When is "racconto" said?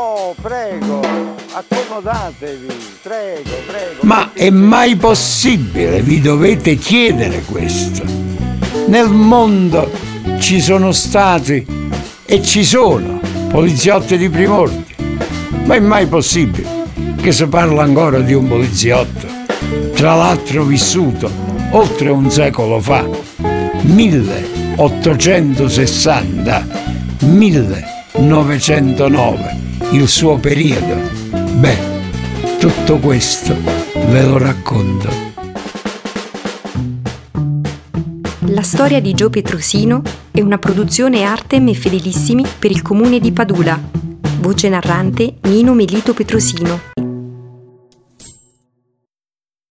34.36-35.08